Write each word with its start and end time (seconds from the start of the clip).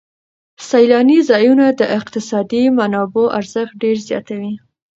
سیلاني 0.69 1.19
ځایونه 1.29 1.65
د 1.79 1.81
اقتصادي 1.97 2.63
منابعو 2.77 3.33
ارزښت 3.39 3.73
ډېر 3.83 3.97
زیاتوي. 4.09 4.53